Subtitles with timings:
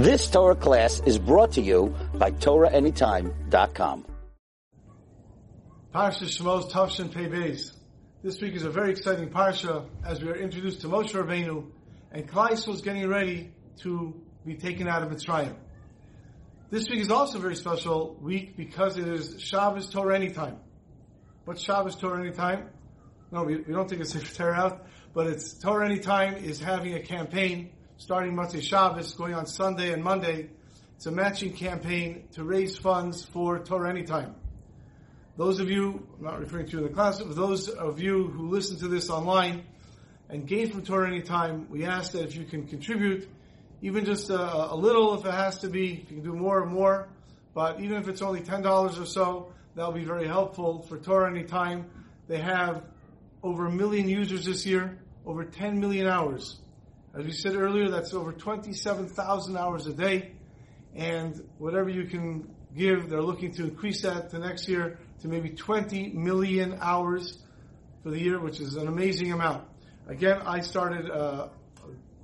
[0.00, 4.06] This Torah class is brought to you by TorahAnytime.com.
[5.94, 7.54] Parsha Shemos Tavshin Pei
[8.22, 11.66] This week is a very exciting parsha as we are introduced to Moshe Rabbeinu
[12.12, 14.14] and Klai is getting ready to
[14.46, 15.54] be taken out of Mitzrayim.
[16.70, 20.56] This week is also a very special week because it is Shabbos Torah Anytime.
[21.44, 22.70] What's Shabbos Torah Anytime?
[23.30, 26.94] No, we, we don't take a Sefer Torah out, but it's Torah Anytime is having
[26.94, 30.48] a campaign starting Motzei Shabbos, going on Sunday and Monday.
[30.96, 34.34] It's a matching campaign to raise funds for Torah Anytime.
[35.36, 38.28] Those of you, I'm not referring to you in the class, but those of you
[38.28, 39.64] who listen to this online
[40.30, 43.28] and gain from Torah Anytime, we ask that if you can contribute,
[43.82, 46.62] even just a, a little if it has to be, if you can do more
[46.62, 47.06] and more,
[47.52, 51.84] but even if it's only $10 or so, that'll be very helpful for Torah Anytime.
[52.28, 52.82] They have
[53.42, 56.60] over a million users this year, over 10 million hours.
[57.12, 60.30] As we said earlier, that's over 27,000 hours a day.
[60.94, 65.50] And whatever you can give, they're looking to increase that to next year to maybe
[65.50, 67.36] 20 million hours
[68.02, 69.64] for the year, which is an amazing amount.
[70.06, 71.50] Again, I started a,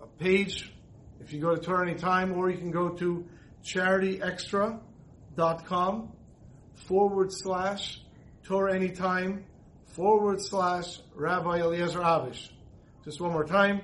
[0.00, 0.72] a page.
[1.20, 3.26] If you go to Torah Anytime, or you can go to
[3.64, 6.12] charityextra.com
[6.74, 8.00] forward slash
[8.44, 9.44] Torah Anytime
[9.86, 12.50] forward slash Rabbi Eliezer Avish.
[13.04, 13.82] Just one more time,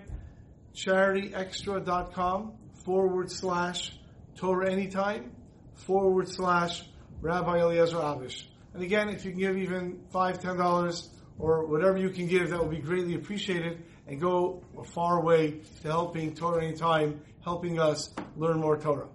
[0.75, 2.53] charityextra.com
[2.85, 3.93] forward slash
[4.37, 5.33] Torah Anytime
[5.75, 6.83] forward slash
[7.21, 8.45] Rabbi Eliezer Avish.
[8.75, 12.51] And again, if you can give even five, ten dollars, or whatever you can give,
[12.51, 17.79] that will be greatly appreciated and go a far way to helping Torah Anytime, helping
[17.79, 19.09] us learn more Torah.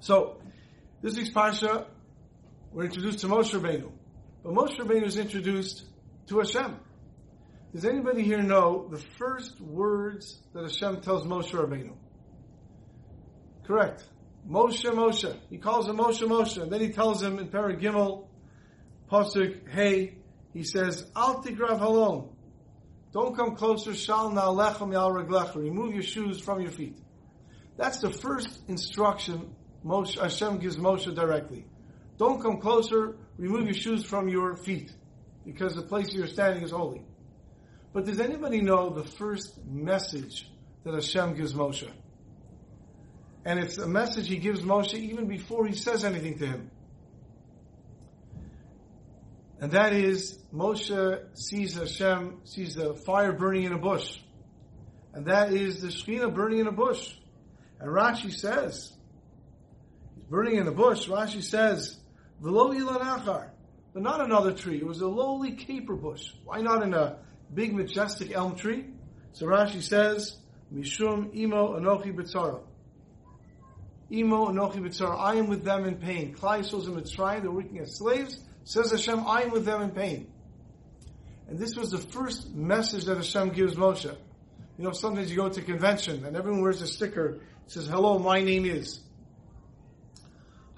[0.00, 0.38] So,
[1.02, 1.86] this week's Parsha,
[2.72, 3.90] we're introduced to Moshe Rabbeinu.
[4.42, 5.84] But Moshe Rabbeinu is introduced
[6.28, 6.76] to Hashem.
[7.74, 11.96] Does anybody here know the first words that Hashem tells Moshe Rabbeinu?
[13.66, 14.04] Correct.
[14.48, 15.36] Moshe, Moshe.
[15.50, 16.62] He calls him Moshe, Moshe.
[16.62, 18.28] And then he tells him in Perek Gimmel,
[19.10, 20.18] Pasuk, hey,
[20.52, 22.28] he says, Al tigrav halom.
[23.12, 25.56] Don't come closer, shal na'alechem yal raglecha.
[25.56, 26.96] Remove your shoes from your feet.
[27.76, 29.52] That's the first instruction
[29.84, 31.66] Moshe, Hashem gives Moshe directly.
[32.18, 34.92] Don't come closer, remove your shoes from your feet,
[35.44, 37.02] because the place you're standing is holy.
[37.94, 40.50] But does anybody know the first message
[40.82, 41.88] that Hashem gives Moshe?
[43.44, 46.70] And it's a message he gives Moshe even before he says anything to him.
[49.60, 54.18] And that is, Moshe sees Hashem, sees the fire burning in a bush.
[55.12, 57.14] And that is the Shekhinah burning in a bush.
[57.78, 58.92] And Rashi says,
[60.16, 61.96] he's burning in a bush, Rashi says,
[62.40, 63.50] Velo ilanachar,
[63.92, 64.78] but not another tree.
[64.78, 66.32] It was a lowly caper bush.
[66.44, 67.18] Why not in a
[67.52, 68.86] big majestic elm tree?
[69.32, 70.36] So Rashi says,
[70.72, 72.62] Mishum imo anochi betzara.
[74.10, 75.18] Imo anochi betzara.
[75.18, 76.34] I am with them in pain.
[76.34, 77.42] Klal Yisrael's in Mitzrayim.
[77.42, 78.40] They're working as slaves.
[78.64, 80.32] Says Hashem, I am with them in pain.
[81.48, 84.04] And this was the first message that Hashem gives Moshe.
[84.78, 87.40] You know, sometimes you go to a convention and everyone wears a sticker.
[87.66, 89.00] It says, hello, my name is.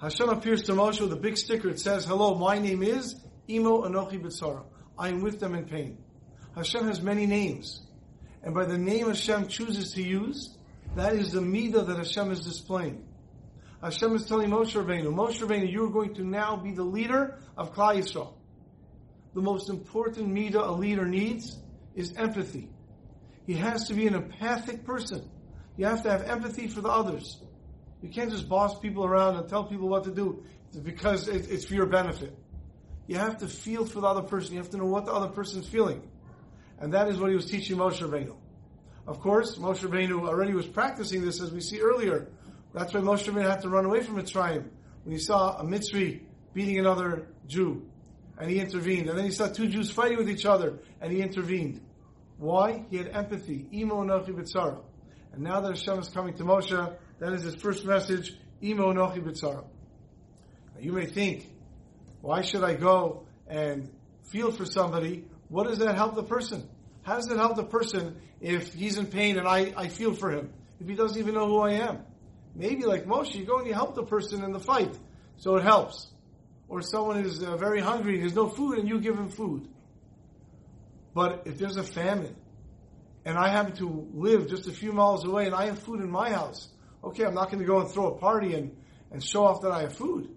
[0.01, 1.69] Hashem appears to Moshe with a big sticker.
[1.69, 3.15] It says, hello, my name is
[3.49, 4.63] Imo Anochi B'tzara.
[4.99, 5.97] I am with them in pain.
[6.57, 7.81] Hashem has many names.
[8.43, 10.55] And by the name Hashem chooses to use,
[10.95, 13.03] that is the midah that Hashem is displaying.
[13.81, 17.37] Hashem is telling Moshe Rabbeinu, Moshe Rabbeinu, you are going to now be the leader
[17.55, 18.33] of Klal Yisrael.
[19.35, 21.57] The most important midah a leader needs
[21.93, 22.69] is empathy.
[23.45, 25.29] He has to be an empathic person.
[25.77, 27.39] You have to have empathy for the others.
[28.01, 30.43] You can't just boss people around and tell people what to do
[30.83, 32.35] because it's for your benefit.
[33.05, 34.53] You have to feel for the other person.
[34.53, 36.01] You have to know what the other person is feeling.
[36.79, 38.35] And that is what he was teaching Moshe Rabbeinu.
[39.07, 42.27] Of course, Moshe Rabbeinu already was practicing this as we see earlier
[42.77, 44.69] that's why Moshe Rabbeinu had to run away from Mitzrayim
[45.03, 46.21] when he saw a Mitzri
[46.53, 47.85] beating another Jew,
[48.37, 49.09] and he intervened.
[49.09, 51.81] And then he saw two Jews fighting with each other, and he intervened.
[52.37, 52.85] Why?
[52.89, 53.67] He had empathy.
[53.73, 54.79] Imo nochi b'tzara.
[55.33, 58.37] And now that Hashem is coming to Moshe, that is his first message.
[58.61, 59.63] Imo nochi b'tzara.
[60.75, 61.49] Now you may think,
[62.21, 63.89] why should I go and
[64.23, 65.25] feel for somebody?
[65.49, 66.67] What does that help the person?
[67.03, 70.31] How does it help the person if he's in pain and I, I feel for
[70.31, 70.51] him?
[70.79, 71.99] If he doesn't even know who I am?
[72.53, 74.97] Maybe like Moshe, you go and you help the person in the fight,
[75.37, 76.07] so it helps.
[76.67, 79.67] Or someone is uh, very hungry, there's no food, and you give him food.
[81.13, 82.35] But if there's a famine,
[83.25, 86.11] and I happen to live just a few miles away, and I have food in
[86.11, 86.67] my house,
[87.03, 88.75] okay, I'm not going to go and throw a party and,
[89.11, 90.29] and show off that I have food.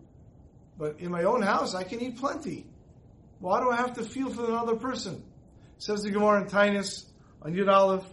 [0.79, 2.67] But in my own house, I can eat plenty.
[3.41, 5.25] Why do I have to feel for another person?
[5.79, 7.07] Says the Gemara in Taanis
[7.41, 8.05] on Yud Aleph,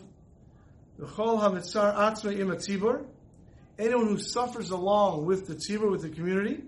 [0.99, 2.49] "V'chol hamitzar atzma im
[3.77, 6.63] anyone who suffers along with the tzibur, with the community,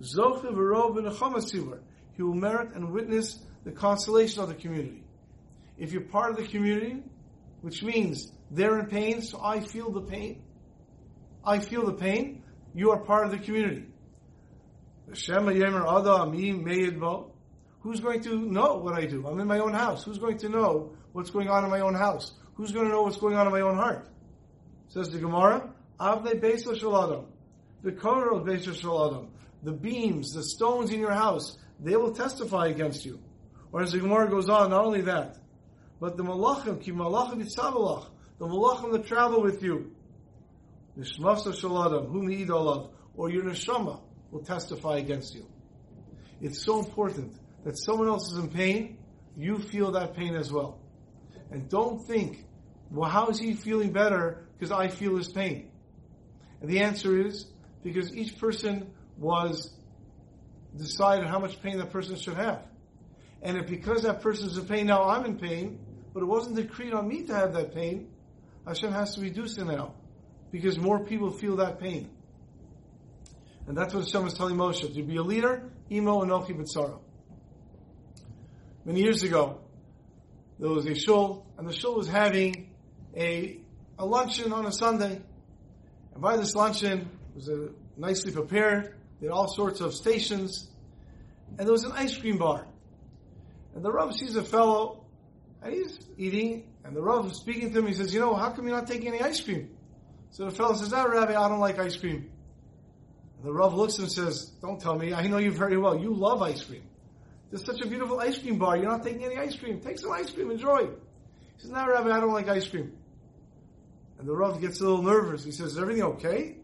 [0.00, 1.78] zochiv v'rov v'nechamas tzibur,
[2.14, 5.04] he will merit and witness the consolation of the community.
[5.78, 7.04] If you're part of the community,
[7.60, 10.42] which means they're in pain, so I feel the pain.
[11.44, 12.42] I feel the pain.
[12.74, 13.86] You are part of the community.
[17.80, 19.26] Who's going to know what I do?
[19.26, 20.04] I'm in my own house.
[20.04, 22.32] Who's going to know what's going on in my own house?
[22.54, 24.06] Who's going to know what's going on in my own heart?
[24.88, 27.24] Says the Gemara, Avnei Beiso Shaladam.
[27.82, 29.28] The Korah of Beiso Shaladam.
[29.62, 33.18] The beams, the stones in your house, they will testify against you.
[33.72, 35.38] Or as the Gemara goes on, not only that,
[36.00, 38.06] but the Malachim, Ki Malachim Yitzavalach,
[38.38, 39.92] the Malachim that travel with you,
[40.98, 44.00] Nishmasa Shaladam, whom you eat of, or your Neshama
[44.30, 45.46] will testify against you.
[46.42, 47.34] It's so important
[47.64, 48.98] that someone else is in pain,
[49.36, 50.80] you feel that pain as well.
[51.50, 52.44] And don't think,
[52.90, 55.70] well, how is he feeling better because I feel his pain?
[56.60, 57.46] And the answer is
[57.82, 59.72] because each person was
[60.76, 62.62] decided how much pain that person should have.
[63.42, 65.80] And if because that person is in pain, now I'm in pain,
[66.12, 68.10] but it wasn't decreed on me to have that pain,
[68.66, 69.94] Hashem has to reduce it now.
[70.50, 72.10] Because more people feel that pain.
[73.66, 74.92] And that's what Hashem is telling Moshe.
[74.94, 76.98] To be a leader, Imo Anochi B'tzara.
[78.90, 79.60] Many years ago,
[80.58, 82.70] there was a shul, and the shul was having
[83.16, 83.58] a,
[84.00, 85.22] a luncheon on a Sunday.
[86.12, 88.96] And by this luncheon, it was a, nicely prepared.
[89.20, 90.68] They had all sorts of stations.
[91.56, 92.66] And there was an ice cream bar.
[93.76, 95.04] And the Rav sees a fellow,
[95.62, 97.86] and he's eating, and the Rav is speaking to him.
[97.86, 99.70] He says, You know, how come you're not taking any ice cream?
[100.32, 102.28] So the fellow says, Ah, Rabbi, I don't like ice cream.
[103.36, 105.76] And the Rav looks at him and says, Don't tell me, I know you very
[105.76, 105.96] well.
[105.96, 106.82] You love ice cream.
[107.50, 108.76] There's such a beautiful ice cream bar.
[108.76, 109.80] You're not taking any ice cream.
[109.80, 110.86] Take some ice cream, enjoy.
[110.86, 112.92] He says, No, Rabbi, I don't like ice cream.
[114.18, 115.44] And the Rav gets a little nervous.
[115.44, 116.56] He says, Is everything okay?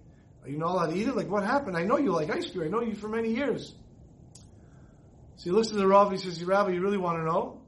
[0.45, 1.17] Are you not allowed to eat it?
[1.17, 1.77] Like, what happened?
[1.77, 2.67] I know you like ice cream.
[2.67, 3.75] I know you for many years.
[5.37, 6.13] So he looks at the Rav.
[6.13, 7.61] He says, Rabbi, you really want to know?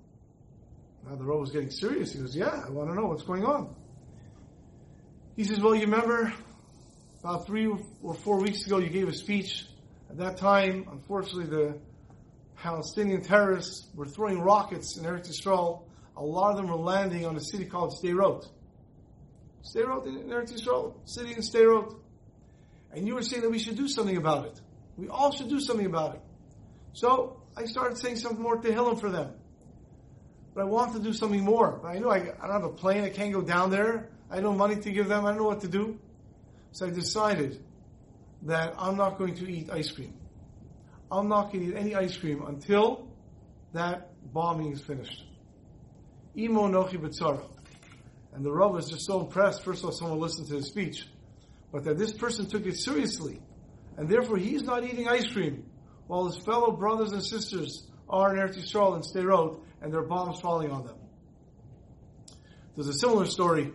[1.09, 2.13] Now the Rav was getting serious.
[2.13, 3.75] He goes, Yeah, I want to know what's going on.
[5.37, 6.33] He says, Well, you remember
[7.21, 7.69] about three
[8.03, 9.67] or four weeks ago, you gave a speech.
[10.09, 11.79] At that time, unfortunately, the
[12.63, 15.83] Palestinian terrorists were throwing rockets in Eretz Yisrael.
[16.17, 18.47] A lot of them were landing on a city called Sderot.
[19.63, 21.95] Sderot in Eretz Yisrael, city in Sderot.
[22.93, 24.61] And you were saying that we should do something about it.
[24.97, 26.21] We all should do something about it.
[26.95, 29.35] So I started saying something more Tehillim for them.
[30.55, 31.79] But I want to do something more.
[31.81, 33.05] But I know I, I don't have a plane.
[33.05, 34.09] I can't go down there.
[34.31, 35.25] I have money to give them.
[35.25, 36.01] I don't know what to do.
[36.73, 37.63] So I decided
[38.43, 40.18] that I'm not going to eat ice cream.
[41.11, 43.09] I'm not going to eat any ice cream until
[43.73, 45.25] that bombing is finished.
[46.37, 47.43] Imo nochi betzara.
[48.35, 49.65] And the Rav was just so impressed.
[49.65, 51.09] First of all, someone listened to his speech,
[51.73, 53.41] but that this person took it seriously,
[53.97, 55.65] and therefore he's not eating ice cream
[56.07, 60.07] while his fellow brothers and sisters are in Eretz Yisrael and Sderot, and there are
[60.07, 60.97] bombs falling on them.
[62.75, 63.73] There's a similar story.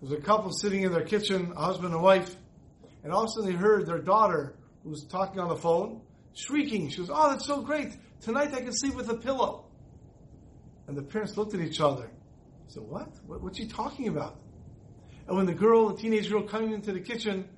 [0.00, 2.36] There's a couple sitting in their kitchen, a husband and wife,
[3.02, 6.00] and all of a sudden they heard their daughter, who was talking on the phone,
[6.34, 6.88] shrieking.
[6.90, 7.96] She goes, "Oh, that's so great!
[8.20, 9.66] Tonight I can sleep with a pillow."
[10.86, 12.10] And the parents looked at each other.
[12.68, 13.08] Said, "What?
[13.26, 14.38] what what's she talking about?"
[15.26, 17.48] And when the girl, the teenage girl, coming into the kitchen,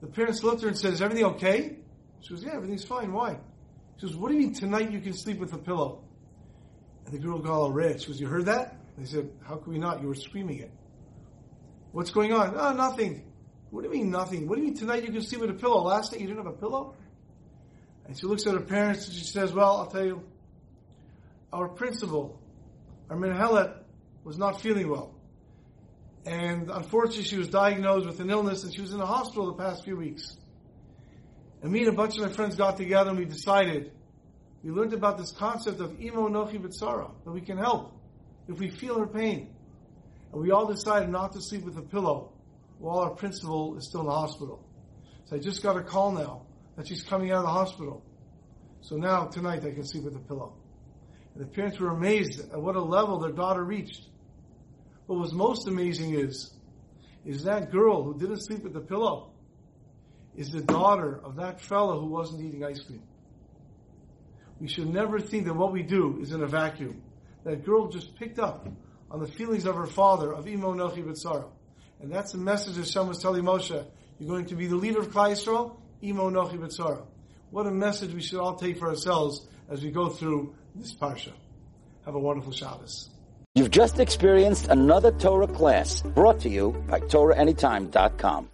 [0.00, 1.78] the parents looked at her and said, "Is everything okay?"
[2.20, 3.12] She goes, "Yeah, everything's fine.
[3.12, 3.38] Why?"
[3.96, 6.04] She goes, "What do you mean tonight you can sleep with a pillow?"
[7.04, 8.00] And the girl got all red.
[8.00, 10.00] She goes, "You heard that?" They said, "How could we not?
[10.00, 10.70] You were screaming it."
[11.92, 12.54] What's going on?
[12.56, 13.24] Oh, nothing.
[13.70, 14.46] What do you mean nothing?
[14.46, 15.82] What do you mean tonight you can sleep with a pillow?
[15.82, 16.94] Last night you didn't have a pillow?
[18.06, 20.22] And she looks at her parents and she says, Well, I'll tell you,
[21.52, 22.40] our principal,
[23.10, 23.74] our Menhelet,
[24.24, 25.14] was not feeling well.
[26.24, 29.62] And unfortunately, she was diagnosed with an illness and she was in the hospital the
[29.62, 30.36] past few weeks.
[31.62, 33.92] And me and a bunch of my friends got together and we decided,
[34.62, 37.92] we learned about this concept of imo nochi b'tzara, that we can help
[38.48, 39.54] if we feel her pain.
[40.32, 42.32] And we all decided not to sleep with a pillow
[42.78, 44.64] while our principal is still in the hospital.
[45.26, 46.45] So I just got a call now
[46.76, 48.04] that she's coming out of the hospital.
[48.82, 50.54] So now, tonight, I can sleep with a pillow.
[51.34, 54.02] And the parents were amazed at what a level their daughter reached.
[55.06, 56.52] What was most amazing is,
[57.24, 59.32] is that girl who didn't sleep with the pillow
[60.36, 63.02] is the daughter of that fellow who wasn't eating ice cream.
[64.60, 67.02] We should never think that what we do is in a vacuum.
[67.44, 68.68] That girl just picked up
[69.10, 71.48] on the feelings of her father, of Imo Nochi B'tzara.
[72.00, 73.86] And that's the message that Hashem was telling Moshe.
[74.18, 77.02] You're going to be the leader of Klal Yisrael, Imo Nochi B'tzara.
[77.50, 81.32] What a message we should all take for ourselves as we go through this parsha.
[82.04, 83.10] Have a wonderful Shabbos.
[83.54, 88.44] You've just experienced another Torah class brought to you by TorahAnytime.com.